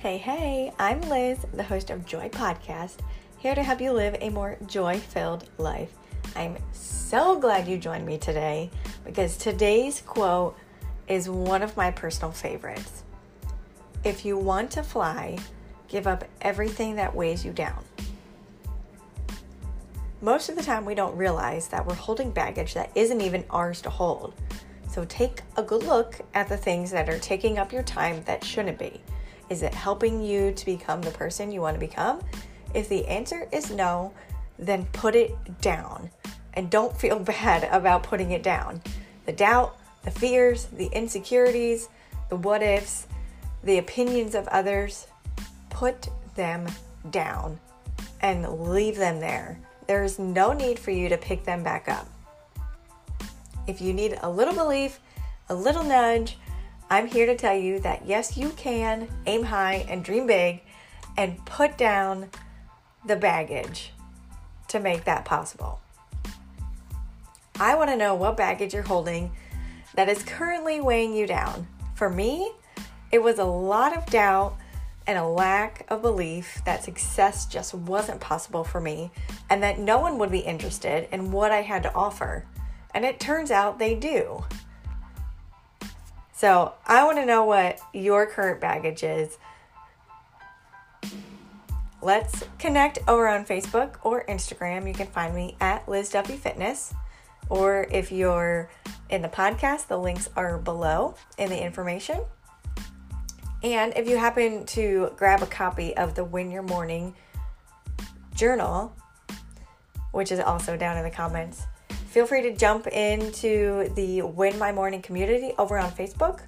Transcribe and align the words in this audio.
Hey, 0.00 0.16
hey, 0.16 0.72
I'm 0.78 1.02
Liz, 1.02 1.40
the 1.52 1.62
host 1.62 1.90
of 1.90 2.06
Joy 2.06 2.30
Podcast, 2.30 3.00
here 3.36 3.54
to 3.54 3.62
help 3.62 3.82
you 3.82 3.92
live 3.92 4.16
a 4.18 4.30
more 4.30 4.56
joy 4.66 4.98
filled 4.98 5.50
life. 5.58 5.92
I'm 6.34 6.56
so 6.72 7.38
glad 7.38 7.68
you 7.68 7.76
joined 7.76 8.06
me 8.06 8.16
today 8.16 8.70
because 9.04 9.36
today's 9.36 10.00
quote 10.00 10.56
is 11.06 11.28
one 11.28 11.62
of 11.62 11.76
my 11.76 11.90
personal 11.90 12.32
favorites. 12.32 13.02
If 14.02 14.24
you 14.24 14.38
want 14.38 14.70
to 14.70 14.82
fly, 14.82 15.36
give 15.86 16.06
up 16.06 16.24
everything 16.40 16.96
that 16.96 17.14
weighs 17.14 17.44
you 17.44 17.52
down. 17.52 17.84
Most 20.22 20.48
of 20.48 20.56
the 20.56 20.62
time, 20.62 20.86
we 20.86 20.94
don't 20.94 21.14
realize 21.14 21.68
that 21.68 21.86
we're 21.86 21.92
holding 21.92 22.30
baggage 22.30 22.72
that 22.72 22.90
isn't 22.94 23.20
even 23.20 23.44
ours 23.50 23.82
to 23.82 23.90
hold. 23.90 24.32
So 24.88 25.04
take 25.04 25.42
a 25.58 25.62
good 25.62 25.82
look 25.82 26.22
at 26.32 26.48
the 26.48 26.56
things 26.56 26.90
that 26.90 27.10
are 27.10 27.18
taking 27.18 27.58
up 27.58 27.70
your 27.70 27.82
time 27.82 28.22
that 28.24 28.42
shouldn't 28.42 28.78
be. 28.78 29.02
Is 29.50 29.62
it 29.62 29.74
helping 29.74 30.22
you 30.22 30.52
to 30.52 30.64
become 30.64 31.02
the 31.02 31.10
person 31.10 31.50
you 31.50 31.60
want 31.60 31.74
to 31.74 31.80
become? 31.80 32.20
If 32.72 32.88
the 32.88 33.06
answer 33.08 33.48
is 33.50 33.72
no, 33.72 34.12
then 34.58 34.86
put 34.92 35.16
it 35.16 35.60
down. 35.60 36.10
And 36.54 36.70
don't 36.70 36.96
feel 36.96 37.18
bad 37.18 37.68
about 37.72 38.04
putting 38.04 38.30
it 38.30 38.44
down. 38.44 38.80
The 39.26 39.32
doubt, 39.32 39.76
the 40.04 40.10
fears, 40.12 40.66
the 40.66 40.86
insecurities, 40.86 41.88
the 42.28 42.36
what 42.36 42.62
ifs, 42.62 43.08
the 43.64 43.78
opinions 43.78 44.36
of 44.36 44.46
others, 44.48 45.08
put 45.68 46.08
them 46.36 46.66
down 47.10 47.58
and 48.20 48.48
leave 48.70 48.96
them 48.96 49.18
there. 49.18 49.58
There's 49.88 50.18
no 50.18 50.52
need 50.52 50.78
for 50.78 50.92
you 50.92 51.08
to 51.08 51.18
pick 51.18 51.44
them 51.44 51.64
back 51.64 51.88
up. 51.88 52.06
If 53.66 53.80
you 53.80 53.92
need 53.92 54.18
a 54.22 54.30
little 54.30 54.54
belief, 54.54 55.00
a 55.48 55.54
little 55.54 55.82
nudge, 55.82 56.38
I'm 56.92 57.06
here 57.06 57.26
to 57.26 57.36
tell 57.36 57.56
you 57.56 57.78
that 57.80 58.04
yes, 58.04 58.36
you 58.36 58.50
can 58.50 59.08
aim 59.26 59.44
high 59.44 59.86
and 59.88 60.04
dream 60.04 60.26
big 60.26 60.60
and 61.16 61.44
put 61.46 61.78
down 61.78 62.30
the 63.06 63.14
baggage 63.14 63.92
to 64.68 64.80
make 64.80 65.04
that 65.04 65.24
possible. 65.24 65.80
I 67.60 67.76
want 67.76 67.90
to 67.90 67.96
know 67.96 68.16
what 68.16 68.36
baggage 68.36 68.74
you're 68.74 68.82
holding 68.82 69.30
that 69.94 70.08
is 70.08 70.22
currently 70.24 70.80
weighing 70.80 71.14
you 71.14 71.28
down. 71.28 71.68
For 71.94 72.10
me, 72.10 72.50
it 73.12 73.22
was 73.22 73.38
a 73.38 73.44
lot 73.44 73.96
of 73.96 74.06
doubt 74.06 74.56
and 75.06 75.16
a 75.16 75.26
lack 75.26 75.86
of 75.90 76.02
belief 76.02 76.60
that 76.64 76.82
success 76.82 77.46
just 77.46 77.72
wasn't 77.72 78.20
possible 78.20 78.64
for 78.64 78.80
me 78.80 79.10
and 79.48 79.62
that 79.62 79.78
no 79.78 79.98
one 80.00 80.18
would 80.18 80.30
be 80.30 80.38
interested 80.40 81.08
in 81.12 81.30
what 81.30 81.52
I 81.52 81.62
had 81.62 81.82
to 81.84 81.94
offer. 81.94 82.46
And 82.94 83.04
it 83.04 83.20
turns 83.20 83.50
out 83.50 83.78
they 83.78 83.94
do. 83.94 84.44
So 86.40 86.72
I 86.86 87.04
want 87.04 87.18
to 87.18 87.26
know 87.26 87.44
what 87.44 87.80
your 87.92 88.24
current 88.24 88.62
baggage 88.62 89.02
is. 89.02 89.36
Let's 92.00 92.44
connect 92.58 92.98
over 93.06 93.28
on 93.28 93.44
Facebook 93.44 93.96
or 94.04 94.24
Instagram. 94.24 94.88
You 94.88 94.94
can 94.94 95.08
find 95.08 95.34
me 95.34 95.58
at 95.60 95.86
Liz 95.86 96.08
Duffy 96.08 96.38
Fitness. 96.38 96.94
Or 97.50 97.86
if 97.92 98.10
you're 98.10 98.70
in 99.10 99.20
the 99.20 99.28
podcast, 99.28 99.88
the 99.88 99.98
links 99.98 100.30
are 100.34 100.56
below 100.56 101.14
in 101.36 101.50
the 101.50 101.62
information. 101.62 102.22
And 103.62 103.92
if 103.94 104.08
you 104.08 104.16
happen 104.16 104.64
to 104.64 105.12
grab 105.18 105.42
a 105.42 105.46
copy 105.46 105.94
of 105.94 106.14
the 106.14 106.24
Win 106.24 106.50
Your 106.50 106.62
Morning 106.62 107.14
journal, 108.34 108.96
which 110.12 110.32
is 110.32 110.40
also 110.40 110.78
down 110.78 110.96
in 110.96 111.04
the 111.04 111.10
comments, 111.10 111.66
feel 112.10 112.26
free 112.26 112.42
to 112.42 112.56
jump 112.56 112.88
into 112.88 113.88
the 113.94 114.22
Win 114.22 114.58
My 114.58 114.72
Morning 114.72 115.00
community 115.00 115.52
over 115.58 115.78
on 115.78 115.92
Facebook 115.92 116.40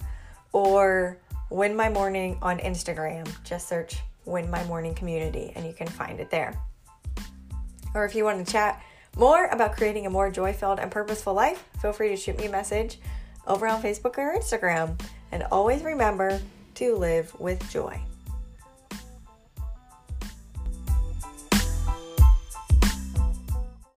or 0.51 1.17
Win 1.49 1.73
My 1.73 1.87
Morning 1.87 2.37
on 2.41 2.59
Instagram. 2.59 3.25
Just 3.45 3.69
search 3.69 3.95
Win 4.25 4.51
My 4.51 4.63
Morning 4.65 4.93
community 4.93 5.53
and 5.55 5.65
you 5.65 5.71
can 5.71 5.87
find 5.87 6.19
it 6.19 6.29
there. 6.29 6.53
Or 7.95 8.03
if 8.03 8.13
you 8.13 8.25
want 8.25 8.45
to 8.45 8.51
chat 8.51 8.83
more 9.15 9.45
about 9.47 9.77
creating 9.77 10.05
a 10.05 10.09
more 10.09 10.29
joy 10.29 10.51
filled 10.51 10.79
and 10.79 10.91
purposeful 10.91 11.33
life, 11.33 11.63
feel 11.81 11.93
free 11.93 12.09
to 12.09 12.17
shoot 12.17 12.37
me 12.37 12.47
a 12.47 12.51
message 12.51 12.99
over 13.47 13.65
on 13.65 13.81
Facebook 13.81 14.17
or 14.17 14.35
Instagram. 14.37 14.99
And 15.31 15.43
always 15.43 15.81
remember 15.81 16.41
to 16.75 16.95
live 16.95 17.39
with 17.39 17.69
joy. 17.69 18.01